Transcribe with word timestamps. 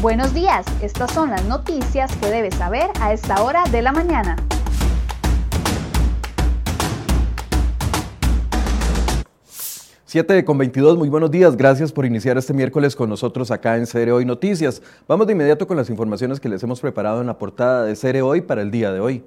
Buenos 0.00 0.32
días, 0.32 0.64
estas 0.80 1.12
son 1.12 1.28
las 1.28 1.44
noticias 1.44 2.10
que 2.16 2.30
debes 2.30 2.54
saber 2.54 2.88
a 3.02 3.12
esta 3.12 3.42
hora 3.42 3.64
de 3.70 3.82
la 3.82 3.92
mañana. 3.92 4.34
Siete 10.06 10.42
con 10.46 10.56
22, 10.56 10.96
muy 10.96 11.10
buenos 11.10 11.30
días. 11.30 11.54
Gracias 11.54 11.92
por 11.92 12.06
iniciar 12.06 12.38
este 12.38 12.54
miércoles 12.54 12.96
con 12.96 13.10
nosotros 13.10 13.50
acá 13.50 13.76
en 13.76 13.86
Cere 13.86 14.10
Hoy 14.10 14.24
Noticias. 14.24 14.80
Vamos 15.06 15.26
de 15.26 15.34
inmediato 15.34 15.66
con 15.66 15.76
las 15.76 15.90
informaciones 15.90 16.40
que 16.40 16.48
les 16.48 16.62
hemos 16.62 16.80
preparado 16.80 17.20
en 17.20 17.26
la 17.26 17.36
portada 17.36 17.84
de 17.84 17.94
Cere 17.94 18.22
Hoy 18.22 18.40
para 18.40 18.62
el 18.62 18.70
día 18.70 18.92
de 18.92 19.00
hoy. 19.00 19.22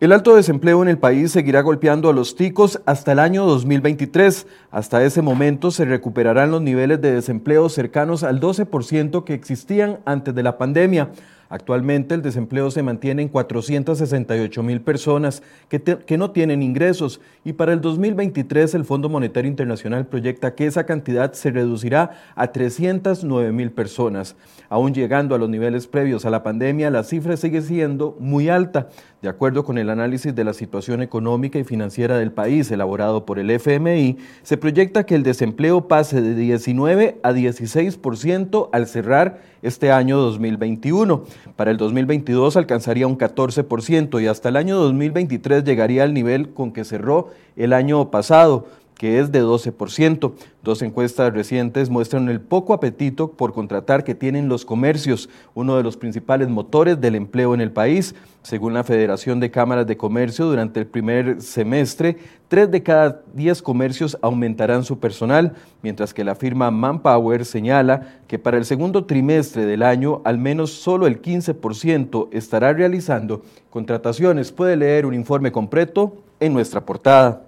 El 0.00 0.12
alto 0.12 0.36
desempleo 0.36 0.80
en 0.80 0.88
el 0.88 0.98
país 0.98 1.32
seguirá 1.32 1.60
golpeando 1.60 2.08
a 2.08 2.12
los 2.12 2.36
ticos 2.36 2.80
hasta 2.86 3.10
el 3.10 3.18
año 3.18 3.44
2023. 3.46 4.46
Hasta 4.70 5.02
ese 5.02 5.22
momento 5.22 5.72
se 5.72 5.84
recuperarán 5.86 6.52
los 6.52 6.62
niveles 6.62 7.00
de 7.00 7.10
desempleo 7.10 7.68
cercanos 7.68 8.22
al 8.22 8.38
12% 8.38 9.24
que 9.24 9.34
existían 9.34 9.98
antes 10.04 10.36
de 10.36 10.44
la 10.44 10.56
pandemia. 10.56 11.10
Actualmente 11.50 12.14
el 12.14 12.20
desempleo 12.20 12.70
se 12.70 12.82
mantiene 12.82 13.22
en 13.22 13.28
468 13.28 14.62
mil 14.62 14.82
personas 14.82 15.42
que, 15.70 15.80
que, 15.80 16.18
no 16.18 16.30
tienen 16.30 16.62
ingresos 16.62 17.22
y 17.42 17.54
para 17.54 17.72
el 17.72 17.80
2023 17.80 18.74
el 18.74 18.84
Fondo 18.84 19.08
Monetario 19.08 19.48
Internacional 19.50 20.06
proyecta 20.06 20.54
que 20.54 20.66
esa 20.66 20.84
cantidad 20.84 21.32
se 21.32 21.50
reducirá 21.50 22.10
a 22.34 22.52
309 22.52 23.50
mil 23.52 23.70
personas. 23.70 24.36
Aún 24.68 24.92
llegando 24.92 25.34
a 25.34 25.38
los 25.38 25.48
niveles 25.48 25.86
previos 25.86 26.26
a 26.26 26.30
la 26.30 26.42
pandemia, 26.42 26.90
la 26.90 27.02
cifra 27.02 27.38
sigue 27.38 27.62
siendo 27.62 28.14
muy 28.20 28.50
alta. 28.50 28.88
De 29.20 29.28
acuerdo 29.28 29.64
con 29.64 29.78
el 29.78 29.90
análisis 29.90 30.32
de 30.32 30.44
la 30.44 30.54
situación 30.54 31.02
económica 31.02 31.58
y 31.58 31.64
financiera 31.64 32.16
del 32.16 32.30
país 32.30 32.70
elaborado 32.70 33.26
por 33.26 33.40
el 33.40 33.50
FMI, 33.50 34.16
se 34.44 34.56
proyecta 34.56 35.06
que 35.06 35.16
el 35.16 35.24
desempleo 35.24 35.88
pase 35.88 36.22
de 36.22 36.36
19 36.36 37.18
a 37.24 37.32
16% 37.32 38.68
al 38.70 38.86
cerrar 38.86 39.40
este 39.62 39.90
año 39.90 40.18
2021. 40.18 41.24
Para 41.56 41.72
el 41.72 41.78
2022 41.78 42.56
alcanzaría 42.56 43.08
un 43.08 43.18
14% 43.18 44.22
y 44.22 44.28
hasta 44.28 44.50
el 44.50 44.56
año 44.56 44.76
2023 44.76 45.64
llegaría 45.64 46.04
al 46.04 46.14
nivel 46.14 46.50
con 46.50 46.70
que 46.70 46.84
cerró 46.84 47.30
el 47.56 47.72
año 47.72 48.12
pasado 48.12 48.66
que 48.98 49.20
es 49.20 49.32
de 49.32 49.42
12%. 49.42 50.32
Dos 50.62 50.82
encuestas 50.82 51.32
recientes 51.32 51.88
muestran 51.88 52.28
el 52.28 52.40
poco 52.40 52.74
apetito 52.74 53.30
por 53.30 53.54
contratar 53.54 54.04
que 54.04 54.14
tienen 54.14 54.48
los 54.48 54.66
comercios, 54.66 55.30
uno 55.54 55.76
de 55.76 55.84
los 55.84 55.96
principales 55.96 56.48
motores 56.48 57.00
del 57.00 57.14
empleo 57.14 57.54
en 57.54 57.62
el 57.62 57.70
país. 57.70 58.14
Según 58.42 58.74
la 58.74 58.84
Federación 58.84 59.40
de 59.40 59.50
Cámaras 59.50 59.86
de 59.86 59.96
Comercio, 59.96 60.46
durante 60.46 60.80
el 60.80 60.86
primer 60.86 61.40
semestre, 61.40 62.16
tres 62.48 62.70
de 62.70 62.82
cada 62.82 63.22
diez 63.34 63.62
comercios 63.62 64.18
aumentarán 64.20 64.84
su 64.84 64.98
personal, 64.98 65.54
mientras 65.82 66.12
que 66.12 66.24
la 66.24 66.34
firma 66.34 66.70
Manpower 66.70 67.44
señala 67.44 68.20
que 68.26 68.38
para 68.38 68.58
el 68.58 68.64
segundo 68.64 69.04
trimestre 69.04 69.64
del 69.64 69.82
año, 69.82 70.22
al 70.24 70.38
menos 70.38 70.72
solo 70.72 71.06
el 71.06 71.22
15% 71.22 72.28
estará 72.32 72.72
realizando 72.72 73.42
contrataciones. 73.70 74.50
Puede 74.50 74.76
leer 74.76 75.06
un 75.06 75.14
informe 75.14 75.52
completo 75.52 76.16
en 76.40 76.52
nuestra 76.52 76.84
portada. 76.84 77.47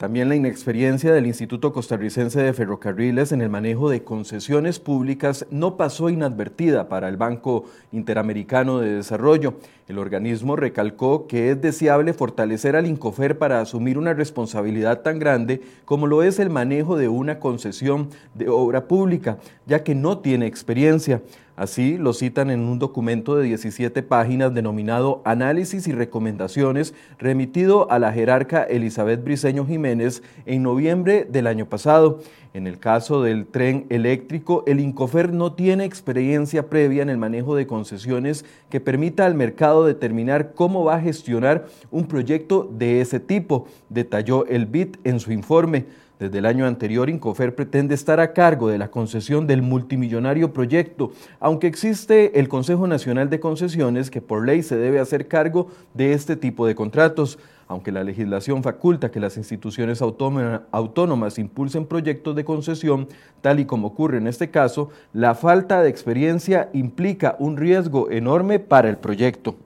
También 0.00 0.30
la 0.30 0.34
inexperiencia 0.34 1.12
del 1.12 1.26
Instituto 1.26 1.74
Costarricense 1.74 2.40
de 2.40 2.54
Ferrocarriles 2.54 3.32
en 3.32 3.42
el 3.42 3.50
manejo 3.50 3.90
de 3.90 4.02
concesiones 4.02 4.78
públicas 4.78 5.44
no 5.50 5.76
pasó 5.76 6.08
inadvertida 6.08 6.88
para 6.88 7.06
el 7.06 7.18
Banco 7.18 7.66
Interamericano 7.92 8.78
de 8.78 8.94
Desarrollo. 8.94 9.56
El 9.88 9.98
organismo 9.98 10.56
recalcó 10.56 11.26
que 11.26 11.50
es 11.50 11.60
deseable 11.60 12.14
fortalecer 12.14 12.76
al 12.76 12.86
INCOFER 12.86 13.36
para 13.36 13.60
asumir 13.60 13.98
una 13.98 14.14
responsabilidad 14.14 15.02
tan 15.02 15.18
grande 15.18 15.60
como 15.84 16.06
lo 16.06 16.22
es 16.22 16.38
el 16.38 16.48
manejo 16.48 16.96
de 16.96 17.08
una 17.08 17.38
concesión 17.38 18.08
de 18.32 18.48
obra 18.48 18.88
pública, 18.88 19.36
ya 19.66 19.84
que 19.84 19.94
no 19.94 20.20
tiene 20.20 20.46
experiencia. 20.46 21.20
Así 21.60 21.98
lo 21.98 22.14
citan 22.14 22.48
en 22.48 22.60
un 22.60 22.78
documento 22.78 23.36
de 23.36 23.44
17 23.44 24.02
páginas 24.02 24.54
denominado 24.54 25.20
Análisis 25.26 25.86
y 25.88 25.92
Recomendaciones, 25.92 26.94
remitido 27.18 27.90
a 27.90 27.98
la 27.98 28.14
jerarca 28.14 28.62
Elizabeth 28.62 29.22
Briceño 29.22 29.66
Jiménez 29.66 30.22
en 30.46 30.62
noviembre 30.62 31.26
del 31.30 31.46
año 31.46 31.66
pasado. 31.66 32.20
En 32.54 32.66
el 32.66 32.78
caso 32.78 33.22
del 33.22 33.44
tren 33.44 33.84
eléctrico, 33.90 34.64
el 34.66 34.80
Incofer 34.80 35.34
no 35.34 35.52
tiene 35.52 35.84
experiencia 35.84 36.70
previa 36.70 37.02
en 37.02 37.10
el 37.10 37.18
manejo 37.18 37.54
de 37.54 37.66
concesiones 37.66 38.46
que 38.70 38.80
permita 38.80 39.26
al 39.26 39.34
mercado 39.34 39.84
determinar 39.84 40.54
cómo 40.54 40.84
va 40.84 40.94
a 40.94 41.02
gestionar 41.02 41.66
un 41.90 42.06
proyecto 42.06 42.70
de 42.72 43.02
ese 43.02 43.20
tipo, 43.20 43.66
detalló 43.90 44.46
el 44.46 44.64
BIT 44.64 44.96
en 45.04 45.20
su 45.20 45.30
informe. 45.30 45.84
Desde 46.20 46.36
el 46.36 46.44
año 46.44 46.66
anterior, 46.66 47.08
Incofer 47.08 47.54
pretende 47.54 47.94
estar 47.94 48.20
a 48.20 48.34
cargo 48.34 48.68
de 48.68 48.76
la 48.76 48.90
concesión 48.90 49.46
del 49.46 49.62
multimillonario 49.62 50.52
proyecto, 50.52 51.12
aunque 51.40 51.66
existe 51.66 52.38
el 52.38 52.46
Consejo 52.46 52.86
Nacional 52.86 53.30
de 53.30 53.40
Concesiones 53.40 54.10
que 54.10 54.20
por 54.20 54.44
ley 54.44 54.62
se 54.62 54.76
debe 54.76 55.00
hacer 55.00 55.28
cargo 55.28 55.68
de 55.94 56.12
este 56.12 56.36
tipo 56.36 56.66
de 56.66 56.74
contratos. 56.74 57.38
Aunque 57.68 57.90
la 57.90 58.04
legislación 58.04 58.62
faculta 58.62 59.10
que 59.10 59.18
las 59.18 59.38
instituciones 59.38 60.02
autónomas 60.02 61.38
impulsen 61.38 61.86
proyectos 61.86 62.36
de 62.36 62.44
concesión, 62.44 63.08
tal 63.40 63.58
y 63.58 63.64
como 63.64 63.86
ocurre 63.86 64.18
en 64.18 64.26
este 64.26 64.50
caso, 64.50 64.90
la 65.14 65.34
falta 65.34 65.80
de 65.80 65.88
experiencia 65.88 66.68
implica 66.74 67.36
un 67.38 67.56
riesgo 67.56 68.10
enorme 68.10 68.58
para 68.58 68.90
el 68.90 68.98
proyecto. 68.98 69.56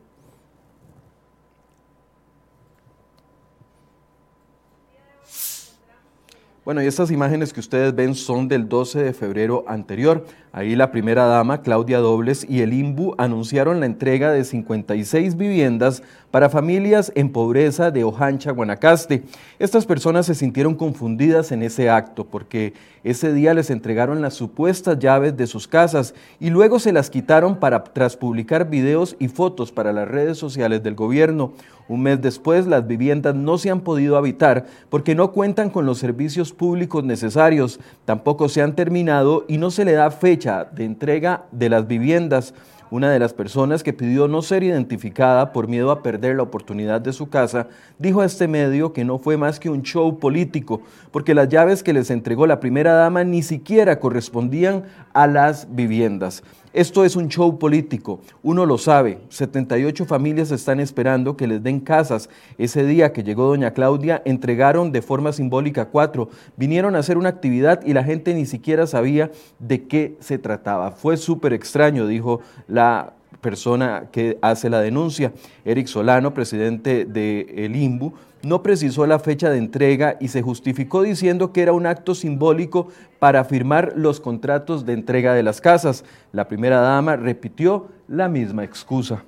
Bueno, 6.64 6.82
y 6.82 6.86
estas 6.86 7.10
imágenes 7.10 7.52
que 7.52 7.60
ustedes 7.60 7.94
ven 7.94 8.14
son 8.14 8.48
del 8.48 8.70
12 8.70 9.02
de 9.02 9.12
febrero 9.12 9.64
anterior. 9.69 10.25
Ahí 10.56 10.76
la 10.76 10.92
primera 10.92 11.26
dama, 11.26 11.62
Claudia 11.62 11.98
Dobles, 11.98 12.47
y 12.48 12.60
el 12.60 12.72
IMBU 12.75 13.16
anunciaron 13.19 13.81
la 13.81 13.87
entrega 13.87 14.31
de 14.31 14.44
56 14.44 15.37
viviendas 15.37 16.04
para 16.31 16.48
familias 16.48 17.10
en 17.16 17.31
pobreza 17.31 17.91
de 17.91 18.04
Ojancha, 18.04 18.53
Guanacaste. 18.53 19.25
Estas 19.59 19.84
personas 19.84 20.26
se 20.26 20.37
sintieron 20.37 20.76
confundidas 20.76 21.50
en 21.50 21.64
ese 21.64 21.91
acto 21.91 22.25
porque 22.25 22.72
ese 23.03 23.32
día 23.32 23.53
les 23.53 23.69
entregaron 23.69 24.22
las 24.22 24.34
supuestas 24.34 25.00
llaves 25.00 25.37
de 25.37 25.48
sus 25.48 25.66
casas 25.66 26.14
y 26.38 26.50
luego 26.50 26.78
se 26.78 26.93
las 26.93 27.10
quitaron 27.10 27.59
para 27.59 27.82
tras 27.82 28.16
publicar 28.16 28.70
videos 28.70 29.16
y 29.19 29.26
fotos 29.26 29.72
para 29.72 29.93
las 29.93 30.06
redes 30.06 30.38
sociales 30.38 30.84
del 30.84 30.94
gobierno. 30.94 31.53
Un 31.87 32.03
mes 32.03 32.22
después, 32.22 32.66
las 32.66 32.87
viviendas 32.87 33.34
no 33.34 33.59
se 33.59 33.70
han 33.70 33.81
podido 33.81 34.16
habitar 34.16 34.64
porque 34.88 35.14
no 35.14 35.32
cuentan 35.32 35.69
con 35.69 35.84
los 35.84 35.98
servicios 35.98 36.53
públicos 36.53 37.04
necesarios, 37.04 37.78
tampoco 38.06 38.48
se 38.48 38.62
han 38.62 38.75
terminado 38.75 39.44
y 39.48 39.59
no 39.59 39.70
se 39.70 39.84
le 39.84 39.93
da 39.93 40.10
fecha 40.10 40.44
de 40.44 40.84
entrega 40.84 41.47
de 41.53 41.71
las 41.71 41.87
viviendas. 41.87 42.53
Una 42.91 43.10
de 43.10 43.19
las 43.19 43.32
personas 43.32 43.82
que 43.82 43.94
pidió 43.94 44.28
no 44.28 44.43
ser 44.43 44.62
identificada 44.62 45.53
por 45.53 45.69
miedo 45.69 45.91
a 45.91 46.03
perder 46.03 46.37
la 46.37 46.43
oportunidad 46.43 47.00
de 47.00 47.15
su 47.15 47.31
casa, 47.31 47.69
dijo 47.99 48.21
a 48.21 48.27
este 48.27 48.47
medio 48.47 48.93
que 48.93 49.06
no 49.06 49.19
fue 49.19 49.38
más 49.38 49.59
que 49.59 49.71
un 49.71 49.82
show 49.82 50.19
político, 50.19 50.82
porque 51.10 51.34
las 51.34 51.49
llaves 51.49 51.82
que 51.82 51.94
les 51.94 52.10
entregó 52.10 52.47
la 52.47 52.60
primera 52.60 52.93
dama 52.93 53.25
ni 53.25 53.43
siquiera 53.43 53.99
correspondían 53.99 54.84
a 55.14 55.26
las 55.26 55.75
viviendas. 55.75 56.43
Esto 56.75 57.05
es 57.05 57.14
un 57.14 57.28
show 57.28 57.56
político, 57.56 58.20
uno 58.43 58.66
lo 58.66 58.78
sabe. 58.78 59.20
78 59.28 60.06
familias 60.06 60.50
están 60.50 60.81
esperando 60.81 61.37
que 61.37 61.46
les 61.46 61.62
den 61.62 61.78
casas. 61.78 62.28
Ese 62.58 62.84
día 62.84 63.12
que 63.12 63.22
llegó 63.22 63.46
doña 63.46 63.70
Claudia, 63.70 64.22
entregaron 64.25 64.90
de 64.90 65.00
forma 65.00 65.32
simbólica 65.32 65.87
cuatro. 65.87 66.31
Vinieron 66.56 66.96
a 66.96 66.99
hacer 66.99 67.16
una 67.16 67.28
actividad 67.28 67.81
y 67.87 67.93
la 67.93 68.02
gente 68.02 68.34
ni 68.34 68.44
siquiera 68.44 68.88
sabía 68.88 69.31
de 69.61 69.87
qué 69.87 70.16
se 70.19 70.37
trataba. 70.37 70.90
Fue 70.90 71.17
súper 71.17 71.52
extraño, 71.52 72.08
dijo 72.08 72.40
la 72.67 73.14
persona 73.40 74.08
que 74.12 74.38
hace 74.42 74.70
la 74.70 74.81
denuncia. 74.81 75.32
Eric 75.64 75.86
Solano, 75.86 76.34
presidente 76.34 77.04
de 77.04 77.46
el 77.56 77.76
IMBU, 77.76 78.14
no 78.42 78.62
precisó 78.62 79.06
la 79.06 79.19
fecha 79.19 79.50
de 79.50 79.58
entrega 79.58 80.16
y 80.20 80.28
se 80.28 80.42
justificó 80.42 81.02
diciendo 81.02 81.52
que 81.52 81.62
era 81.62 81.72
un 81.72 81.86
acto 81.86 82.14
simbólico 82.14 82.88
para 83.19 83.44
firmar 83.44 83.94
los 83.96 84.20
contratos 84.20 84.84
de 84.84 84.92
entrega 84.92 85.34
de 85.34 85.42
las 85.42 85.60
casas. 85.60 86.04
La 86.32 86.46
primera 86.46 86.81
dama 86.81 87.16
repitió 87.16 87.88
la 88.06 88.28
misma 88.28 88.64
excusa. 88.64 89.25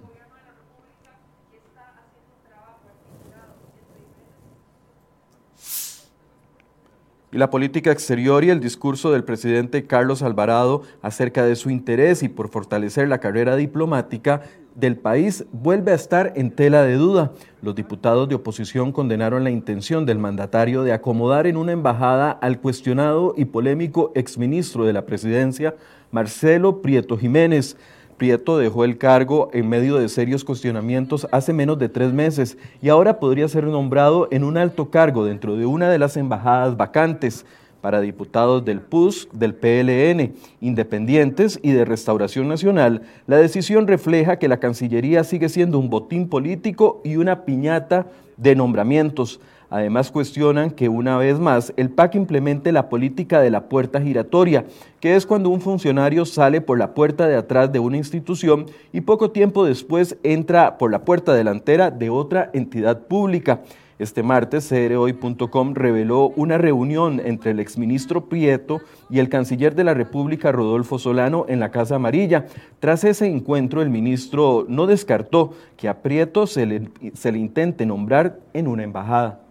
La 7.36 7.50
política 7.50 7.92
exterior 7.92 8.44
y 8.44 8.48
el 8.48 8.60
discurso 8.60 9.12
del 9.12 9.22
presidente 9.22 9.84
Carlos 9.84 10.22
Alvarado 10.22 10.84
acerca 11.02 11.44
de 11.44 11.54
su 11.54 11.68
interés 11.68 12.22
y 12.22 12.30
por 12.30 12.48
fortalecer 12.48 13.08
la 13.08 13.18
carrera 13.18 13.56
diplomática 13.56 14.40
del 14.74 14.96
país 14.96 15.44
vuelve 15.52 15.92
a 15.92 15.96
estar 15.96 16.32
en 16.34 16.50
tela 16.50 16.82
de 16.82 16.94
duda. 16.94 17.32
Los 17.60 17.74
diputados 17.74 18.26
de 18.30 18.36
oposición 18.36 18.90
condenaron 18.90 19.44
la 19.44 19.50
intención 19.50 20.06
del 20.06 20.18
mandatario 20.18 20.82
de 20.82 20.94
acomodar 20.94 21.46
en 21.46 21.58
una 21.58 21.72
embajada 21.72 22.30
al 22.30 22.58
cuestionado 22.58 23.34
y 23.36 23.44
polémico 23.44 24.12
exministro 24.14 24.86
de 24.86 24.94
la 24.94 25.04
presidencia, 25.04 25.74
Marcelo 26.10 26.80
Prieto 26.80 27.18
Jiménez. 27.18 27.76
Prieto 28.16 28.56
dejó 28.56 28.84
el 28.84 28.96
cargo 28.96 29.50
en 29.52 29.68
medio 29.68 29.96
de 29.96 30.08
serios 30.08 30.44
cuestionamientos 30.44 31.28
hace 31.32 31.52
menos 31.52 31.78
de 31.78 31.88
tres 31.88 32.12
meses 32.12 32.56
y 32.80 32.88
ahora 32.88 33.20
podría 33.20 33.46
ser 33.48 33.64
nombrado 33.64 34.28
en 34.30 34.42
un 34.42 34.56
alto 34.56 34.90
cargo 34.90 35.24
dentro 35.24 35.56
de 35.56 35.66
una 35.66 35.90
de 35.90 35.98
las 35.98 36.16
embajadas 36.16 36.76
vacantes 36.76 37.44
para 37.86 38.00
diputados 38.00 38.64
del 38.64 38.80
PUS, 38.80 39.28
del 39.32 39.54
PLN, 39.54 40.34
independientes 40.60 41.60
y 41.62 41.70
de 41.70 41.84
Restauración 41.84 42.48
Nacional, 42.48 43.02
la 43.28 43.36
decisión 43.36 43.86
refleja 43.86 44.40
que 44.40 44.48
la 44.48 44.56
Cancillería 44.56 45.22
sigue 45.22 45.48
siendo 45.48 45.78
un 45.78 45.88
botín 45.88 46.28
político 46.28 47.00
y 47.04 47.14
una 47.14 47.44
piñata 47.44 48.08
de 48.36 48.56
nombramientos. 48.56 49.38
Además 49.70 50.10
cuestionan 50.10 50.72
que 50.72 50.88
una 50.88 51.16
vez 51.16 51.38
más 51.38 51.72
el 51.76 51.90
PAC 51.90 52.16
implemente 52.16 52.72
la 52.72 52.88
política 52.88 53.40
de 53.40 53.52
la 53.52 53.68
puerta 53.68 54.00
giratoria, 54.00 54.64
que 54.98 55.14
es 55.14 55.24
cuando 55.24 55.50
un 55.50 55.60
funcionario 55.60 56.24
sale 56.24 56.60
por 56.60 56.78
la 56.80 56.92
puerta 56.92 57.28
de 57.28 57.36
atrás 57.36 57.70
de 57.70 57.78
una 57.78 57.98
institución 57.98 58.66
y 58.92 59.02
poco 59.02 59.30
tiempo 59.30 59.64
después 59.64 60.16
entra 60.24 60.76
por 60.76 60.90
la 60.90 61.04
puerta 61.04 61.34
delantera 61.34 61.92
de 61.92 62.10
otra 62.10 62.50
entidad 62.52 63.06
pública. 63.06 63.60
Este 63.98 64.22
martes, 64.22 64.68
CROI.com 64.68 65.74
reveló 65.74 66.28
una 66.36 66.58
reunión 66.58 67.20
entre 67.24 67.52
el 67.52 67.60
exministro 67.60 68.26
Prieto 68.26 68.80
y 69.08 69.20
el 69.20 69.30
canciller 69.30 69.74
de 69.74 69.84
la 69.84 69.94
República, 69.94 70.52
Rodolfo 70.52 70.98
Solano, 70.98 71.46
en 71.48 71.60
la 71.60 71.70
Casa 71.70 71.94
Amarilla. 71.96 72.46
Tras 72.78 73.04
ese 73.04 73.26
encuentro, 73.26 73.80
el 73.80 73.88
ministro 73.88 74.66
no 74.68 74.86
descartó 74.86 75.54
que 75.78 75.88
a 75.88 76.02
Prieto 76.02 76.46
se 76.46 76.66
le, 76.66 76.90
se 77.14 77.32
le 77.32 77.38
intente 77.38 77.86
nombrar 77.86 78.38
en 78.52 78.68
una 78.68 78.82
embajada. 78.82 79.45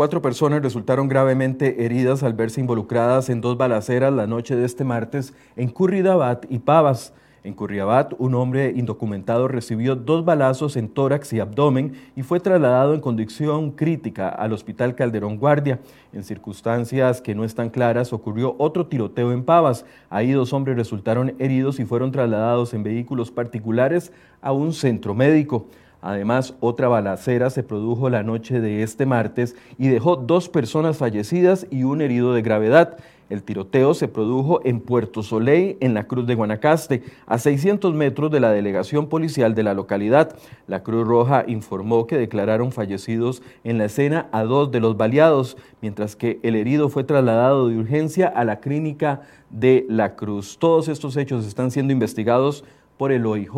Cuatro 0.00 0.22
personas 0.22 0.62
resultaron 0.62 1.08
gravemente 1.08 1.84
heridas 1.84 2.22
al 2.22 2.32
verse 2.32 2.58
involucradas 2.58 3.28
en 3.28 3.42
dos 3.42 3.58
balaceras 3.58 4.10
la 4.10 4.26
noche 4.26 4.56
de 4.56 4.64
este 4.64 4.82
martes 4.82 5.34
en 5.56 5.68
Curridabat 5.68 6.46
y 6.48 6.60
Pavas. 6.60 7.12
En 7.44 7.52
Curridabat, 7.52 8.14
un 8.16 8.34
hombre 8.34 8.72
indocumentado 8.74 9.46
recibió 9.46 9.96
dos 9.96 10.24
balazos 10.24 10.78
en 10.78 10.88
tórax 10.88 11.34
y 11.34 11.40
abdomen 11.40 11.92
y 12.16 12.22
fue 12.22 12.40
trasladado 12.40 12.94
en 12.94 13.02
condición 13.02 13.72
crítica 13.72 14.30
al 14.30 14.54
Hospital 14.54 14.94
Calderón 14.94 15.36
Guardia. 15.36 15.80
En 16.14 16.24
circunstancias 16.24 17.20
que 17.20 17.34
no 17.34 17.44
están 17.44 17.68
claras, 17.68 18.14
ocurrió 18.14 18.56
otro 18.56 18.86
tiroteo 18.86 19.32
en 19.32 19.44
Pavas. 19.44 19.84
Ahí 20.08 20.32
dos 20.32 20.54
hombres 20.54 20.78
resultaron 20.78 21.34
heridos 21.38 21.78
y 21.78 21.84
fueron 21.84 22.10
trasladados 22.10 22.72
en 22.72 22.82
vehículos 22.82 23.30
particulares 23.30 24.12
a 24.40 24.52
un 24.52 24.72
centro 24.72 25.14
médico. 25.14 25.66
Además, 26.02 26.54
otra 26.60 26.88
balacera 26.88 27.50
se 27.50 27.62
produjo 27.62 28.08
la 28.08 28.22
noche 28.22 28.60
de 28.60 28.82
este 28.82 29.06
martes 29.06 29.54
y 29.78 29.88
dejó 29.88 30.16
dos 30.16 30.48
personas 30.48 30.96
fallecidas 30.96 31.66
y 31.70 31.84
un 31.84 32.00
herido 32.00 32.32
de 32.32 32.42
gravedad. 32.42 32.96
El 33.30 33.44
tiroteo 33.44 33.94
se 33.94 34.08
produjo 34.08 34.60
en 34.64 34.80
Puerto 34.80 35.22
Soleil, 35.22 35.76
en 35.78 35.94
la 35.94 36.08
Cruz 36.08 36.26
de 36.26 36.34
Guanacaste, 36.34 37.04
a 37.26 37.38
600 37.38 37.94
metros 37.94 38.28
de 38.32 38.40
la 38.40 38.50
delegación 38.50 39.08
policial 39.08 39.54
de 39.54 39.62
la 39.62 39.72
localidad. 39.72 40.34
La 40.66 40.82
Cruz 40.82 41.06
Roja 41.06 41.44
informó 41.46 42.08
que 42.08 42.18
declararon 42.18 42.72
fallecidos 42.72 43.40
en 43.62 43.78
la 43.78 43.84
escena 43.84 44.28
a 44.32 44.42
dos 44.42 44.72
de 44.72 44.80
los 44.80 44.96
baleados, 44.96 45.56
mientras 45.80 46.16
que 46.16 46.40
el 46.42 46.56
herido 46.56 46.88
fue 46.88 47.04
trasladado 47.04 47.68
de 47.68 47.78
urgencia 47.78 48.26
a 48.26 48.44
la 48.44 48.58
clínica 48.58 49.20
de 49.48 49.86
la 49.88 50.16
Cruz. 50.16 50.58
Todos 50.58 50.88
estos 50.88 51.16
hechos 51.16 51.46
están 51.46 51.70
siendo 51.70 51.92
investigados 51.92 52.64
por 52.98 53.12
el 53.12 53.24
OIJ. 53.26 53.50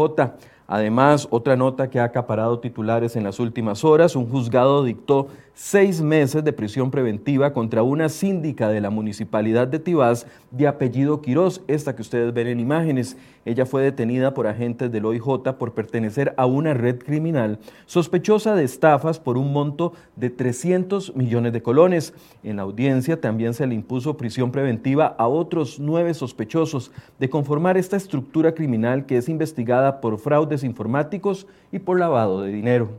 Además, 0.72 1.28
otra 1.28 1.54
nota 1.54 1.90
que 1.90 2.00
ha 2.00 2.04
acaparado 2.04 2.58
titulares 2.58 3.14
en 3.14 3.24
las 3.24 3.38
últimas 3.38 3.84
horas, 3.84 4.16
un 4.16 4.26
juzgado 4.26 4.84
dictó 4.84 5.28
seis 5.54 6.00
meses 6.00 6.42
de 6.44 6.52
prisión 6.54 6.90
preventiva 6.90 7.52
contra 7.52 7.82
una 7.82 8.08
síndica 8.08 8.70
de 8.70 8.80
la 8.80 8.88
municipalidad 8.88 9.68
de 9.68 9.78
Tibás 9.78 10.26
de 10.50 10.66
apellido 10.66 11.20
Quirós, 11.20 11.60
esta 11.68 11.94
que 11.94 12.00
ustedes 12.00 12.32
ven 12.32 12.46
en 12.46 12.58
imágenes. 12.58 13.18
Ella 13.44 13.66
fue 13.66 13.82
detenida 13.82 14.32
por 14.32 14.46
agentes 14.46 14.90
del 14.90 15.04
OIJ 15.04 15.52
por 15.58 15.74
pertenecer 15.74 16.32
a 16.38 16.46
una 16.46 16.72
red 16.72 17.00
criminal 17.00 17.58
sospechosa 17.84 18.54
de 18.54 18.64
estafas 18.64 19.18
por 19.18 19.36
un 19.36 19.52
monto 19.52 19.92
de 20.16 20.30
300 20.30 21.16
millones 21.16 21.52
de 21.52 21.62
colones. 21.62 22.14
En 22.42 22.56
la 22.56 22.62
audiencia 22.62 23.20
también 23.20 23.52
se 23.52 23.66
le 23.66 23.74
impuso 23.74 24.16
prisión 24.16 24.52
preventiva 24.52 25.14
a 25.18 25.26
otros 25.28 25.78
nueve 25.78 26.14
sospechosos 26.14 26.92
de 27.18 27.28
conformar 27.28 27.76
esta 27.76 27.96
estructura 27.96 28.54
criminal 28.54 29.04
que 29.04 29.18
es 29.18 29.28
investigada 29.28 30.00
por 30.00 30.18
fraudes 30.18 30.61
informáticos 30.64 31.46
y 31.70 31.78
por 31.78 31.98
lavado 31.98 32.42
de 32.42 32.52
dinero. 32.52 32.90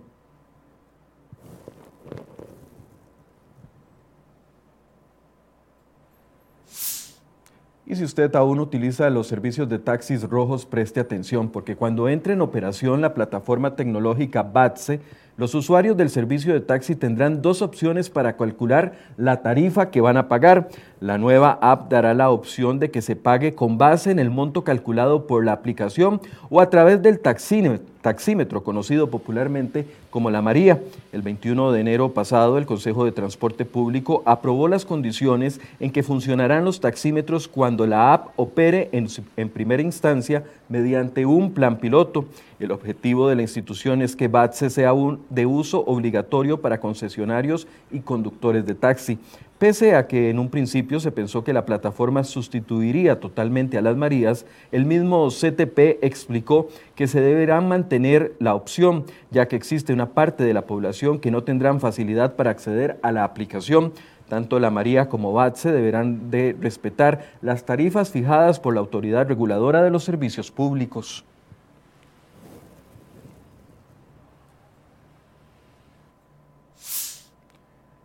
Y 7.85 7.95
si 7.95 8.03
usted 8.05 8.35
aún 8.35 8.59
utiliza 8.59 9.09
los 9.09 9.27
servicios 9.27 9.69
de 9.69 9.77
taxis 9.77 10.23
rojos, 10.23 10.65
preste 10.65 10.99
atención, 10.99 11.49
porque 11.49 11.75
cuando 11.75 12.09
entre 12.09 12.33
en 12.33 12.41
operación 12.41 13.01
la 13.01 13.13
plataforma 13.13 13.75
tecnológica 13.75 14.41
BATSE, 14.41 14.99
los 15.35 15.55
usuarios 15.55 15.97
del 15.97 16.11
servicio 16.11 16.53
de 16.53 16.59
taxi 16.59 16.95
tendrán 16.95 17.41
dos 17.41 17.63
opciones 17.63 18.11
para 18.11 18.37
calcular 18.37 18.93
la 19.17 19.41
tarifa 19.41 19.89
que 19.89 19.99
van 19.99 20.17
a 20.17 20.27
pagar. 20.27 20.69
La 20.99 21.17
nueva 21.17 21.57
app 21.61 21.89
dará 21.89 22.13
la 22.13 22.29
opción 22.29 22.79
de 22.79 22.91
que 22.91 23.01
se 23.01 23.15
pague 23.15 23.55
con 23.55 23.77
base 23.77 24.11
en 24.11 24.19
el 24.19 24.29
monto 24.29 24.63
calculado 24.63 25.25
por 25.25 25.43
la 25.43 25.51
aplicación 25.51 26.21
o 26.49 26.61
a 26.61 26.69
través 26.69 27.01
del 27.01 27.19
taxímetro, 27.19 28.63
conocido 28.63 29.09
popularmente 29.09 29.85
como 30.11 30.29
la 30.29 30.41
María. 30.41 30.79
El 31.11 31.23
21 31.23 31.71
de 31.71 31.81
enero 31.81 32.13
pasado, 32.13 32.57
el 32.57 32.65
Consejo 32.65 33.03
de 33.03 33.11
Transporte 33.11 33.65
Público 33.65 34.21
aprobó 34.25 34.67
las 34.67 34.85
condiciones 34.85 35.59
en 35.79 35.91
que 35.91 36.03
funcionarán 36.03 36.63
los 36.63 36.79
taxímetros 36.79 37.47
cuando 37.47 37.87
la 37.87 38.13
app 38.13 38.27
opere 38.37 38.89
en, 38.91 39.49
primera 39.49 39.81
instancia 39.81 40.43
mediante 40.69 41.25
un 41.25 41.51
plan 41.51 41.79
piloto. 41.79 42.25
El 42.59 42.71
objetivo 42.71 43.27
de 43.27 43.35
la 43.35 43.41
institución 43.41 44.01
es 44.01 44.15
que 44.15 44.29
BATSE 44.29 44.69
sea 44.69 44.93
un, 44.93 45.22
de 45.29 45.45
uso 45.45 45.83
obligatorio 45.85 46.61
para 46.61 46.79
concesionarios 46.79 47.67
y 47.91 47.99
conductores 47.99 48.65
de 48.65 48.75
taxi. 48.75 49.19
Pese 49.63 49.95
a 49.95 50.07
que 50.07 50.29
en 50.29 50.39
un 50.39 50.49
principio 50.49 50.99
se 50.99 51.11
pensó 51.11 51.43
que 51.43 51.53
la 51.53 51.65
plataforma 51.65 52.25
sustituiría 52.25 53.21
totalmente 53.21 53.77
a 53.77 53.81
las 53.81 53.95
Marías, 53.95 54.45
el 54.73 54.85
mismo 54.85 55.29
CTP 55.29 56.03
explicó 56.03 56.67
que 56.95 57.07
se 57.07 57.21
deberá 57.21 57.61
mantener 57.61 58.33
la 58.39 58.55
opción, 58.55 59.05
ya 59.31 59.47
que 59.47 59.55
existe 59.55 59.93
una 59.93 60.09
parte 60.09 60.43
de 60.43 60.53
la 60.53 60.65
población 60.65 61.19
que 61.19 61.31
no 61.31 61.43
tendrán 61.43 61.79
facilidad 61.79 62.35
para 62.35 62.51
acceder 62.51 62.99
a 63.03 63.13
la 63.13 63.23
aplicación. 63.23 63.93
Tanto 64.27 64.59
la 64.59 64.69
María 64.69 65.07
como 65.07 65.31
BATSE 65.31 65.71
deberán 65.71 66.29
de 66.29 66.55
respetar 66.59 67.31
las 67.41 67.65
tarifas 67.65 68.11
fijadas 68.11 68.59
por 68.59 68.73
la 68.73 68.81
Autoridad 68.81 69.27
Reguladora 69.27 69.81
de 69.81 69.91
los 69.91 70.03
Servicios 70.03 70.51
Públicos. 70.51 71.23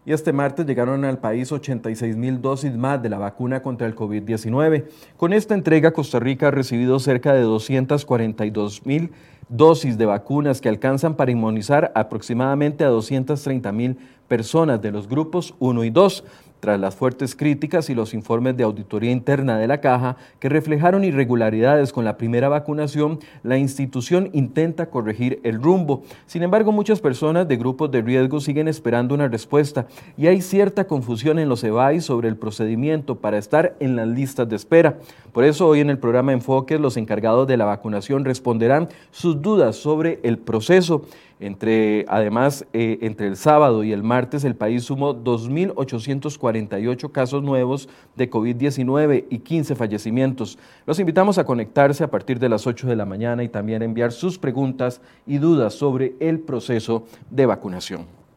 Y 0.09 0.13
este 0.15 0.33
martes 0.33 0.65
llegaron 0.65 1.05
al 1.05 1.19
país 1.19 1.53
86 1.53 2.17
mil 2.17 2.41
dosis 2.41 2.75
más 2.75 3.03
de 3.03 3.11
la 3.11 3.19
vacuna 3.19 3.61
contra 3.61 3.87
el 3.87 3.95
COVID-19. 3.95 4.87
Con 5.19 5.35
esta 5.35 5.53
entrega, 5.53 5.91
Costa 5.91 6.19
Rica 6.19 6.49
ha 6.49 6.51
recibido 6.51 6.99
cerca 6.99 7.35
de 7.35 7.43
242 7.43 8.87
mil 8.87 9.11
dosis 9.49 9.99
de 9.99 10.07
vacunas 10.07 10.61
que 10.61 10.69
alcanzan 10.69 11.15
para 11.15 11.31
inmunizar 11.31 11.93
aproximadamente 11.95 12.85
a 12.85 12.89
230 12.89 13.73
mil 13.73 13.99
personas 14.29 14.81
de 14.83 14.93
los 14.93 15.09
grupos 15.09 15.55
1 15.59 15.85
y 15.85 15.91
2 15.91 16.25
tras 16.61 16.81
las 16.81 16.97
fuertes 16.97 17.37
críticas 17.37 17.89
y 17.91 17.95
los 17.95 18.15
informes 18.15 18.57
de 18.57 18.65
auditoría 18.65 19.11
interna 19.11 19.59
de 19.59 19.67
la 19.67 19.81
caja 19.81 20.17
que 20.41 20.49
reflejaron 20.49 21.05
irregularidades 21.05 21.93
con 21.93 22.05
la 22.05 22.17
primera 22.17 22.49
vacunación, 22.49 23.21
la 23.43 23.59
institución 23.59 24.31
intenta 24.33 24.87
corregir 24.87 25.41
el 25.45 25.63
rumbo. 25.63 26.03
Sin 26.27 26.43
embargo, 26.43 26.73
muchas 26.73 27.01
personas 27.01 27.47
de 27.49 27.57
grupos 27.57 27.91
de 27.91 28.03
riesgo 28.03 28.41
siguen 28.41 28.69
esperando 28.69 29.15
una 29.15 29.29
respuesta 29.29 29.87
y 30.17 30.27
hay 30.27 30.41
cierta 30.41 30.87
confusión 30.87 31.39
en 31.39 31.49
los 31.49 31.63
EBAI 31.63 32.01
sobre 32.01 32.29
el 32.29 32.37
procedimiento 32.37 33.17
para 33.17 33.39
estar 33.39 33.77
en 33.81 33.97
las 33.97 34.09
listas 34.09 34.49
de 34.49 34.57
espera. 34.57 34.99
Por 35.33 35.45
eso 35.45 35.67
hoy 35.69 35.81
en 35.81 35.91
el 35.91 35.99
programa 35.99 36.33
Enfoques 36.33 36.81
los 36.81 36.97
encargados 36.97 37.47
de 37.47 37.57
la 37.57 37.65
vacunación 37.65 38.25
responderán 38.25 38.89
sus 39.11 39.38
dudas 39.43 39.77
sobre 39.77 40.21
el 40.23 40.39
proceso. 40.39 41.03
Entre, 41.41 42.05
además, 42.09 42.67
eh, 42.73 42.99
entre 43.03 43.29
el 43.29 43.37
sábado 43.37 43.85
y 43.85 43.93
el 43.93 44.03
martes, 44.03 44.43
el 44.43 44.57
país 44.57 44.85
sumó 44.85 45.15
2.848 45.15 47.13
casos 47.13 47.43
nuevos 47.45 47.89
de 48.17 48.29
COVID-19 48.29 49.27
y 49.31 49.39
15 49.39 49.77
fallecimientos. 49.77 50.59
Los 50.85 50.99
invitamos 50.99 51.39
a 51.39 51.45
conectarse 51.45 52.03
a 52.03 52.11
partir 52.11 52.41
de 52.41 52.49
las 52.49 52.67
8 52.67 52.89
de 52.89 52.97
la 52.97 53.05
mañana 53.07 53.45
y 53.45 53.49
también 53.49 53.83
a 53.83 53.85
enviar 53.85 54.11
sus 54.11 54.37
preguntas 54.39 55.01
y 55.27 55.39
dudas 55.39 55.75
sobre 55.75 56.17
el 56.19 56.41
proceso 56.41 57.05
de 57.31 57.47
vacunación. 57.47 58.28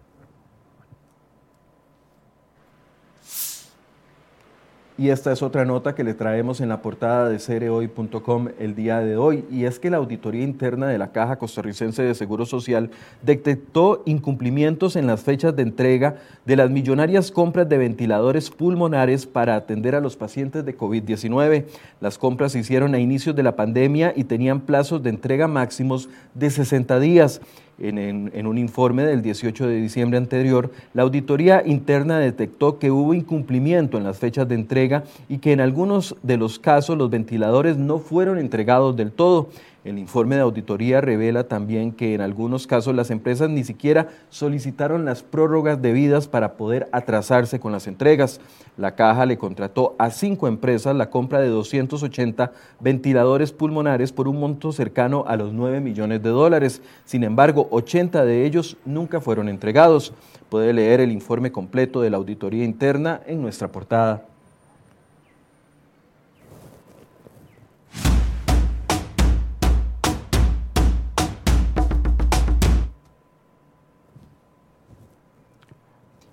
Y 5.01 5.09
esta 5.09 5.31
es 5.31 5.41
otra 5.41 5.65
nota 5.65 5.95
que 5.95 6.03
le 6.03 6.13
traemos 6.13 6.61
en 6.61 6.69
la 6.69 6.83
portada 6.83 7.27
de 7.27 7.39
cerehoy.com 7.39 8.49
el 8.59 8.75
día 8.75 8.99
de 8.99 9.17
hoy, 9.17 9.45
y 9.49 9.65
es 9.65 9.79
que 9.79 9.89
la 9.89 9.97
auditoría 9.97 10.43
interna 10.43 10.85
de 10.85 10.99
la 10.99 11.11
Caja 11.11 11.39
Costarricense 11.39 12.03
de 12.03 12.13
Seguro 12.13 12.45
Social 12.45 12.91
detectó 13.23 14.03
incumplimientos 14.05 14.95
en 14.95 15.07
las 15.07 15.21
fechas 15.21 15.55
de 15.55 15.63
entrega 15.63 16.17
de 16.45 16.55
las 16.55 16.69
millonarias 16.69 17.31
compras 17.31 17.67
de 17.67 17.79
ventiladores 17.79 18.51
pulmonares 18.51 19.25
para 19.25 19.55
atender 19.55 19.95
a 19.95 20.01
los 20.01 20.15
pacientes 20.15 20.65
de 20.65 20.77
COVID-19. 20.77 21.65
Las 21.99 22.19
compras 22.19 22.51
se 22.51 22.59
hicieron 22.59 22.93
a 22.93 22.99
inicios 22.99 23.35
de 23.35 23.41
la 23.41 23.55
pandemia 23.55 24.13
y 24.15 24.25
tenían 24.25 24.61
plazos 24.61 25.01
de 25.01 25.09
entrega 25.09 25.47
máximos 25.47 26.09
de 26.35 26.51
60 26.51 26.99
días. 26.99 27.41
En, 27.83 28.45
un 28.45 28.57
informe 28.59 29.03
del 29.03 29.23
18 29.23 29.67
de 29.67 29.81
diciembre 29.81 30.17
anterior, 30.19 30.71
la 30.93 31.01
auditoría 31.01 31.63
interna 31.65 32.19
detectó 32.19 32.77
que 32.77 32.91
hubo 32.91 33.15
incumplimiento 33.15 33.97
en 33.97 34.03
las 34.03 34.19
fechas 34.19 34.47
de 34.47 34.53
entrega 34.53 35.03
y 35.27 35.39
que 35.39 35.51
en 35.51 35.61
algunos 35.61 36.15
de 36.21 36.37
los 36.37 36.59
casos 36.59 36.95
los 36.95 37.09
ventiladores 37.09 37.77
no 37.77 37.97
fueron 37.97 38.37
entregados 38.37 38.95
del 38.95 39.11
todo. 39.11 39.49
El 39.83 39.97
informe 39.97 40.35
de 40.35 40.41
auditoría 40.41 41.01
revela 41.01 41.45
también 41.47 41.91
que 41.91 42.13
en 42.13 42.21
algunos 42.21 42.67
casos 42.67 42.93
las 42.93 43.09
empresas 43.09 43.49
ni 43.49 43.63
siquiera 43.63 44.09
solicitaron 44.29 45.05
las 45.05 45.23
prórrogas 45.23 45.81
debidas 45.81 46.27
para 46.27 46.53
poder 46.53 46.87
atrasarse 46.91 47.59
con 47.59 47.71
las 47.71 47.87
entregas. 47.87 48.39
La 48.77 48.93
caja 48.93 49.25
le 49.25 49.39
contrató 49.39 49.95
a 49.97 50.11
cinco 50.11 50.47
empresas 50.47 50.95
la 50.95 51.09
compra 51.09 51.39
de 51.41 51.47
280 51.47 52.51
ventiladores 52.79 53.51
pulmonares 53.51 54.11
por 54.11 54.27
un 54.27 54.39
monto 54.39 54.71
cercano 54.71 55.23
a 55.27 55.35
los 55.35 55.51
9 55.51 55.81
millones 55.81 56.21
de 56.21 56.29
dólares. 56.29 56.83
Sin 57.03 57.23
embargo, 57.23 57.67
80 57.71 58.23
de 58.23 58.45
ellos 58.45 58.77
nunca 58.85 59.19
fueron 59.19 59.49
entregados. 59.49 60.13
Puede 60.49 60.73
leer 60.73 60.99
el 60.99 61.11
informe 61.11 61.51
completo 61.51 62.01
de 62.01 62.11
la 62.11 62.17
auditoría 62.17 62.65
interna 62.65 63.21
en 63.25 63.41
nuestra 63.41 63.71
portada. 63.71 64.30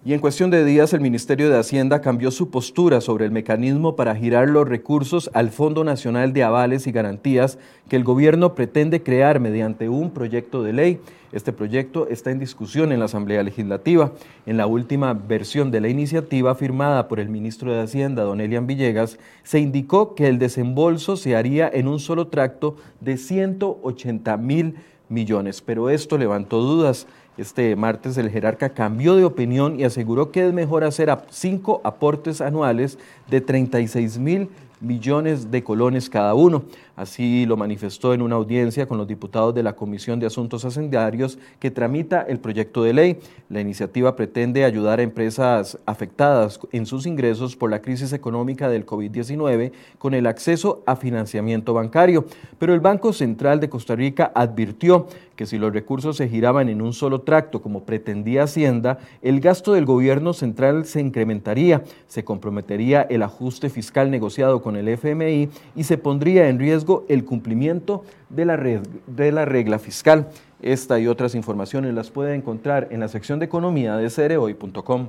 Y 0.08 0.14
en 0.14 0.20
cuestión 0.20 0.50
de 0.50 0.64
días, 0.64 0.94
el 0.94 1.02
Ministerio 1.02 1.50
de 1.50 1.58
Hacienda 1.58 2.00
cambió 2.00 2.30
su 2.30 2.48
postura 2.48 3.02
sobre 3.02 3.26
el 3.26 3.30
mecanismo 3.30 3.94
para 3.94 4.16
girar 4.16 4.48
los 4.48 4.66
recursos 4.66 5.28
al 5.34 5.50
Fondo 5.50 5.84
Nacional 5.84 6.32
de 6.32 6.44
Avales 6.44 6.86
y 6.86 6.92
Garantías 6.92 7.58
que 7.90 7.96
el 7.96 8.04
gobierno 8.04 8.54
pretende 8.54 9.02
crear 9.02 9.38
mediante 9.38 9.90
un 9.90 10.10
proyecto 10.10 10.62
de 10.62 10.72
ley. 10.72 11.00
Este 11.30 11.52
proyecto 11.52 12.08
está 12.08 12.30
en 12.30 12.38
discusión 12.38 12.90
en 12.90 13.00
la 13.00 13.04
Asamblea 13.04 13.42
Legislativa. 13.42 14.14
En 14.46 14.56
la 14.56 14.66
última 14.66 15.12
versión 15.12 15.70
de 15.70 15.82
la 15.82 15.90
iniciativa 15.90 16.54
firmada 16.54 17.06
por 17.06 17.20
el 17.20 17.28
ministro 17.28 17.70
de 17.70 17.82
Hacienda, 17.82 18.22
don 18.22 18.40
Elian 18.40 18.66
Villegas, 18.66 19.18
se 19.42 19.58
indicó 19.58 20.14
que 20.14 20.26
el 20.26 20.38
desembolso 20.38 21.18
se 21.18 21.36
haría 21.36 21.70
en 21.70 21.86
un 21.86 22.00
solo 22.00 22.28
tracto 22.28 22.76
de 23.02 23.18
180 23.18 24.38
mil 24.38 24.76
millones, 25.10 25.60
pero 25.60 25.90
esto 25.90 26.16
levantó 26.16 26.62
dudas. 26.62 27.06
Este 27.38 27.76
martes 27.76 28.18
el 28.18 28.30
jerarca 28.30 28.70
cambió 28.70 29.14
de 29.14 29.24
opinión 29.24 29.78
y 29.78 29.84
aseguró 29.84 30.32
que 30.32 30.44
es 30.44 30.52
mejor 30.52 30.82
hacer 30.82 31.16
cinco 31.30 31.80
aportes 31.84 32.40
anuales 32.40 32.98
de 33.30 33.40
36 33.40 34.18
mil 34.18 34.48
millones 34.80 35.52
de 35.52 35.62
colones 35.62 36.10
cada 36.10 36.34
uno. 36.34 36.64
Así 36.98 37.46
lo 37.46 37.56
manifestó 37.56 38.12
en 38.12 38.22
una 38.22 38.34
audiencia 38.34 38.86
con 38.86 38.98
los 38.98 39.06
diputados 39.06 39.54
de 39.54 39.62
la 39.62 39.76
Comisión 39.76 40.18
de 40.18 40.26
Asuntos 40.26 40.64
Hacendarios 40.64 41.38
que 41.60 41.70
tramita 41.70 42.22
el 42.22 42.40
proyecto 42.40 42.82
de 42.82 42.92
ley. 42.92 43.18
La 43.48 43.60
iniciativa 43.60 44.16
pretende 44.16 44.64
ayudar 44.64 44.98
a 44.98 45.04
empresas 45.04 45.78
afectadas 45.86 46.58
en 46.72 46.86
sus 46.86 47.06
ingresos 47.06 47.54
por 47.54 47.70
la 47.70 47.82
crisis 47.82 48.12
económica 48.12 48.68
del 48.68 48.84
COVID-19 48.84 49.70
con 49.98 50.12
el 50.12 50.26
acceso 50.26 50.82
a 50.86 50.96
financiamiento 50.96 51.72
bancario. 51.72 52.24
Pero 52.58 52.74
el 52.74 52.80
Banco 52.80 53.12
Central 53.12 53.60
de 53.60 53.68
Costa 53.68 53.94
Rica 53.94 54.32
advirtió 54.34 55.06
que 55.36 55.46
si 55.46 55.56
los 55.56 55.72
recursos 55.72 56.16
se 56.16 56.28
giraban 56.28 56.68
en 56.68 56.82
un 56.82 56.92
solo 56.92 57.20
tracto, 57.20 57.62
como 57.62 57.84
pretendía 57.84 58.42
Hacienda, 58.42 58.98
el 59.22 59.38
gasto 59.38 59.72
del 59.72 59.84
gobierno 59.84 60.32
central 60.32 60.84
se 60.84 61.00
incrementaría, 61.00 61.84
se 62.08 62.24
comprometería 62.24 63.02
el 63.02 63.22
ajuste 63.22 63.70
fiscal 63.70 64.10
negociado 64.10 64.60
con 64.62 64.74
el 64.74 64.88
FMI 64.88 65.48
y 65.76 65.84
se 65.84 65.96
pondría 65.96 66.48
en 66.48 66.58
riesgo 66.58 66.87
el 67.08 67.24
cumplimiento 67.24 68.04
de 68.28 68.44
la, 68.44 69.44
regla 69.44 69.78
fiscal. 69.78 70.28
Esta 70.60 70.98
y 70.98 71.06
otras 71.06 71.34
informaciones 71.34 71.94
las 71.94 72.10
puede 72.10 72.34
encontrar 72.34 72.88
en 72.90 73.00
la 73.00 73.08
sección 73.08 73.38
de 73.38 73.46
economía 73.46 73.96
de 73.96 74.10
cereoy.com. 74.10 75.08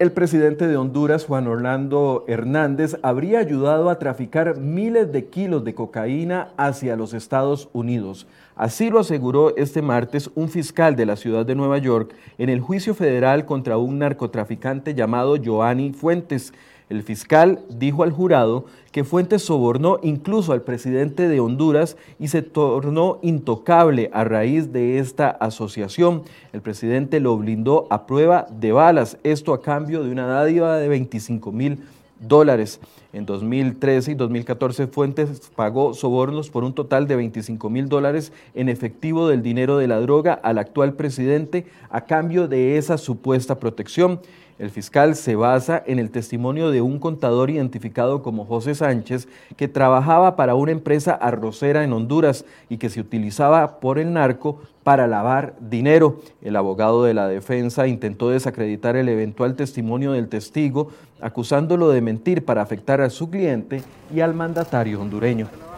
El 0.00 0.12
presidente 0.12 0.66
de 0.66 0.78
Honduras, 0.78 1.26
Juan 1.26 1.46
Orlando 1.46 2.24
Hernández, 2.26 2.96
habría 3.02 3.38
ayudado 3.38 3.90
a 3.90 3.98
traficar 3.98 4.56
miles 4.56 5.12
de 5.12 5.26
kilos 5.26 5.62
de 5.62 5.74
cocaína 5.74 6.54
hacia 6.56 6.96
los 6.96 7.12
Estados 7.12 7.68
Unidos. 7.74 8.26
Así 8.56 8.88
lo 8.88 9.00
aseguró 9.00 9.54
este 9.58 9.82
martes 9.82 10.30
un 10.34 10.48
fiscal 10.48 10.96
de 10.96 11.04
la 11.04 11.16
ciudad 11.16 11.44
de 11.44 11.54
Nueva 11.54 11.76
York 11.76 12.14
en 12.38 12.48
el 12.48 12.60
juicio 12.60 12.94
federal 12.94 13.44
contra 13.44 13.76
un 13.76 13.98
narcotraficante 13.98 14.94
llamado 14.94 15.36
Joanny 15.36 15.92
Fuentes. 15.92 16.54
El 16.90 17.04
fiscal 17.04 17.60
dijo 17.68 18.02
al 18.02 18.10
jurado 18.10 18.64
que 18.90 19.04
Fuentes 19.04 19.42
sobornó 19.42 20.00
incluso 20.02 20.52
al 20.52 20.62
presidente 20.62 21.28
de 21.28 21.38
Honduras 21.38 21.96
y 22.18 22.28
se 22.28 22.42
tornó 22.42 23.20
intocable 23.22 24.10
a 24.12 24.24
raíz 24.24 24.72
de 24.72 24.98
esta 24.98 25.30
asociación. 25.30 26.24
El 26.52 26.62
presidente 26.62 27.20
lo 27.20 27.38
blindó 27.38 27.86
a 27.90 28.06
prueba 28.06 28.48
de 28.50 28.72
balas, 28.72 29.18
esto 29.22 29.54
a 29.54 29.62
cambio 29.62 30.02
de 30.02 30.10
una 30.10 30.26
dádiva 30.26 30.78
de 30.78 30.88
25 30.88 31.52
mil 31.52 31.78
dólares. 32.18 32.80
En 33.12 33.24
2013 33.24 34.10
y 34.10 34.14
2014 34.14 34.88
Fuentes 34.88 35.50
pagó 35.54 35.94
sobornos 35.94 36.50
por 36.50 36.64
un 36.64 36.74
total 36.74 37.06
de 37.06 37.14
25 37.14 37.70
mil 37.70 37.88
dólares 37.88 38.32
en 38.54 38.68
efectivo 38.68 39.28
del 39.28 39.42
dinero 39.42 39.78
de 39.78 39.86
la 39.86 40.00
droga 40.00 40.34
al 40.34 40.58
actual 40.58 40.94
presidente 40.94 41.66
a 41.88 42.02
cambio 42.02 42.48
de 42.48 42.78
esa 42.78 42.98
supuesta 42.98 43.60
protección. 43.60 44.20
El 44.60 44.68
fiscal 44.68 45.16
se 45.16 45.36
basa 45.36 45.82
en 45.86 45.98
el 45.98 46.10
testimonio 46.10 46.70
de 46.70 46.82
un 46.82 46.98
contador 46.98 47.48
identificado 47.48 48.22
como 48.22 48.44
José 48.44 48.74
Sánchez, 48.74 49.26
que 49.56 49.68
trabajaba 49.68 50.36
para 50.36 50.54
una 50.54 50.70
empresa 50.70 51.14
arrocera 51.14 51.82
en 51.82 51.94
Honduras 51.94 52.44
y 52.68 52.76
que 52.76 52.90
se 52.90 53.00
utilizaba 53.00 53.80
por 53.80 53.98
el 53.98 54.12
narco 54.12 54.60
para 54.84 55.06
lavar 55.06 55.54
dinero. 55.60 56.20
El 56.42 56.56
abogado 56.56 57.04
de 57.04 57.14
la 57.14 57.26
defensa 57.26 57.86
intentó 57.86 58.28
desacreditar 58.28 58.96
el 58.96 59.08
eventual 59.08 59.56
testimonio 59.56 60.12
del 60.12 60.28
testigo, 60.28 60.88
acusándolo 61.22 61.88
de 61.88 62.02
mentir 62.02 62.44
para 62.44 62.60
afectar 62.60 63.00
a 63.00 63.08
su 63.08 63.30
cliente 63.30 63.82
y 64.14 64.20
al 64.20 64.34
mandatario 64.34 65.00
hondureño. 65.00 65.69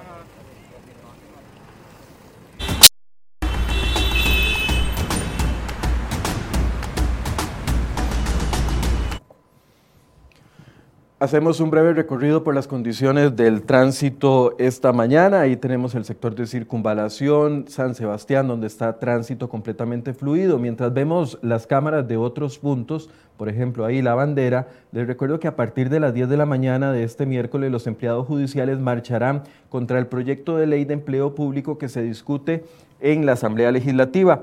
Hacemos 11.22 11.60
un 11.60 11.70
breve 11.70 11.92
recorrido 11.92 12.42
por 12.42 12.52
las 12.52 12.66
condiciones 12.66 13.36
del 13.36 13.62
tránsito 13.62 14.56
esta 14.58 14.92
mañana. 14.92 15.42
Ahí 15.42 15.54
tenemos 15.54 15.94
el 15.94 16.04
sector 16.04 16.34
de 16.34 16.48
circunvalación, 16.48 17.66
San 17.68 17.94
Sebastián, 17.94 18.48
donde 18.48 18.66
está 18.66 18.98
tránsito 18.98 19.48
completamente 19.48 20.14
fluido. 20.14 20.58
Mientras 20.58 20.92
vemos 20.92 21.38
las 21.40 21.68
cámaras 21.68 22.08
de 22.08 22.16
otros 22.16 22.58
puntos, 22.58 23.08
por 23.36 23.48
ejemplo, 23.48 23.84
ahí 23.84 24.02
la 24.02 24.16
bandera, 24.16 24.66
les 24.90 25.06
recuerdo 25.06 25.38
que 25.38 25.46
a 25.46 25.54
partir 25.54 25.90
de 25.90 26.00
las 26.00 26.12
10 26.12 26.28
de 26.28 26.36
la 26.36 26.44
mañana 26.44 26.90
de 26.90 27.04
este 27.04 27.24
miércoles 27.24 27.70
los 27.70 27.86
empleados 27.86 28.26
judiciales 28.26 28.80
marcharán 28.80 29.44
contra 29.68 30.00
el 30.00 30.08
proyecto 30.08 30.56
de 30.56 30.66
ley 30.66 30.84
de 30.84 30.94
empleo 30.94 31.36
público 31.36 31.78
que 31.78 31.88
se 31.88 32.02
discute 32.02 32.64
en 32.98 33.26
la 33.26 33.34
Asamblea 33.34 33.70
Legislativa. 33.70 34.42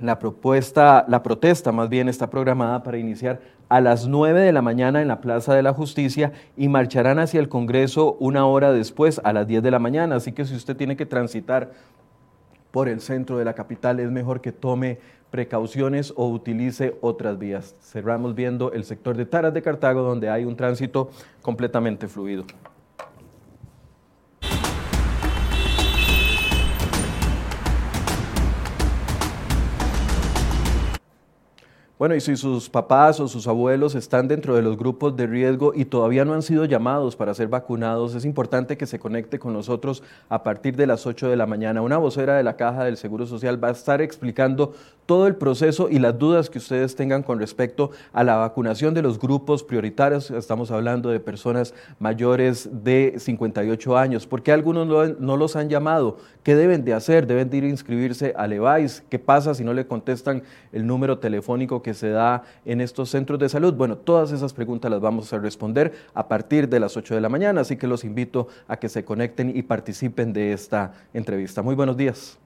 La 0.00 0.18
propuesta, 0.20 1.04
la 1.08 1.22
protesta 1.24 1.72
más 1.72 1.88
bien 1.88 2.08
está 2.08 2.30
programada 2.30 2.84
para 2.84 2.98
iniciar 2.98 3.40
a 3.68 3.80
las 3.80 4.06
9 4.06 4.40
de 4.40 4.52
la 4.52 4.62
mañana 4.62 5.02
en 5.02 5.08
la 5.08 5.20
Plaza 5.20 5.54
de 5.54 5.62
la 5.62 5.72
Justicia 5.72 6.32
y 6.56 6.68
marcharán 6.68 7.18
hacia 7.18 7.40
el 7.40 7.48
Congreso 7.48 8.16
una 8.20 8.46
hora 8.46 8.72
después, 8.72 9.20
a 9.24 9.32
las 9.32 9.48
10 9.48 9.62
de 9.62 9.70
la 9.72 9.80
mañana. 9.80 10.16
Así 10.16 10.32
que 10.32 10.44
si 10.44 10.54
usted 10.54 10.76
tiene 10.76 10.96
que 10.96 11.04
transitar 11.04 11.72
por 12.70 12.88
el 12.88 13.00
centro 13.00 13.38
de 13.38 13.44
la 13.44 13.54
capital, 13.54 13.98
es 13.98 14.10
mejor 14.10 14.40
que 14.40 14.52
tome 14.52 14.98
precauciones 15.30 16.12
o 16.16 16.28
utilice 16.28 16.96
otras 17.00 17.38
vías. 17.38 17.74
Cerramos 17.80 18.34
viendo 18.34 18.72
el 18.72 18.84
sector 18.84 19.16
de 19.16 19.26
Taras 19.26 19.52
de 19.52 19.62
Cartago, 19.62 20.02
donde 20.02 20.30
hay 20.30 20.44
un 20.44 20.54
tránsito 20.54 21.10
completamente 21.42 22.06
fluido. 22.06 22.44
Bueno, 31.98 32.14
y 32.14 32.20
si 32.20 32.36
sus 32.36 32.70
papás 32.70 33.18
o 33.18 33.26
sus 33.26 33.48
abuelos 33.48 33.96
están 33.96 34.28
dentro 34.28 34.54
de 34.54 34.62
los 34.62 34.76
grupos 34.76 35.16
de 35.16 35.26
riesgo 35.26 35.72
y 35.74 35.84
todavía 35.84 36.24
no 36.24 36.32
han 36.32 36.42
sido 36.42 36.64
llamados 36.64 37.16
para 37.16 37.34
ser 37.34 37.48
vacunados, 37.48 38.14
es 38.14 38.24
importante 38.24 38.76
que 38.76 38.86
se 38.86 39.00
conecte 39.00 39.40
con 39.40 39.52
nosotros 39.52 40.04
a 40.28 40.44
partir 40.44 40.76
de 40.76 40.86
las 40.86 41.08
8 41.08 41.28
de 41.28 41.34
la 41.34 41.46
mañana. 41.46 41.82
Una 41.82 41.98
vocera 41.98 42.36
de 42.36 42.44
la 42.44 42.54
Caja 42.54 42.84
del 42.84 42.98
Seguro 42.98 43.26
Social 43.26 43.62
va 43.62 43.68
a 43.68 43.72
estar 43.72 44.00
explicando 44.00 44.74
todo 45.08 45.26
el 45.26 45.36
proceso 45.36 45.88
y 45.88 45.98
las 46.00 46.18
dudas 46.18 46.50
que 46.50 46.58
ustedes 46.58 46.94
tengan 46.94 47.22
con 47.22 47.38
respecto 47.38 47.92
a 48.12 48.24
la 48.24 48.36
vacunación 48.36 48.92
de 48.92 49.00
los 49.00 49.18
grupos 49.18 49.64
prioritarios. 49.64 50.30
Estamos 50.30 50.70
hablando 50.70 51.08
de 51.08 51.18
personas 51.18 51.72
mayores 51.98 52.68
de 52.84 53.14
58 53.16 53.96
años. 53.96 54.26
¿Por 54.26 54.42
qué 54.42 54.52
algunos 54.52 54.86
no, 55.18 55.36
los 55.38 55.56
han 55.56 55.70
llamado? 55.70 56.18
¿Qué 56.42 56.54
deben 56.54 56.84
de 56.84 56.92
hacer? 56.92 57.26
¿Deben 57.26 57.48
de 57.48 57.56
ir 57.56 57.64
a 57.64 57.68
inscribirse 57.68 58.34
al 58.36 58.52
EVAIS? 58.52 59.02
¿Qué 59.08 59.18
pasa 59.18 59.54
si 59.54 59.64
no 59.64 59.72
le 59.72 59.86
contestan 59.86 60.42
el 60.72 60.86
número 60.86 61.18
telefónico 61.18 61.80
que 61.80 61.94
se 61.94 62.10
da 62.10 62.42
en 62.66 62.82
estos 62.82 63.08
centros 63.08 63.38
de 63.38 63.48
salud? 63.48 63.72
Bueno, 63.72 63.96
todas 63.96 64.30
esas 64.32 64.52
preguntas 64.52 64.90
las 64.90 65.00
vamos 65.00 65.32
a 65.32 65.38
responder 65.38 65.94
a 66.12 66.28
partir 66.28 66.68
de 66.68 66.80
las 66.80 66.98
8 66.98 67.14
de 67.14 67.22
la 67.22 67.30
mañana, 67.30 67.62
así 67.62 67.78
que 67.78 67.86
los 67.86 68.04
invito 68.04 68.48
a 68.66 68.76
que 68.76 68.90
se 68.90 69.06
conecten 69.06 69.56
y 69.56 69.62
participen 69.62 70.34
de 70.34 70.52
esta 70.52 70.92
entrevista. 71.14 71.62
Muy 71.62 71.74
buenos 71.74 71.96
días. 71.96 72.38